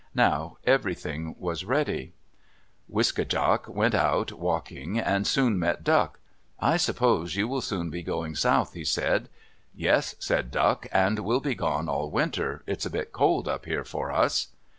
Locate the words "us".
14.11-14.47